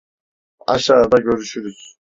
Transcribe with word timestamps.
Aşağıda 0.67 1.17
görüşürüz. 1.17 1.97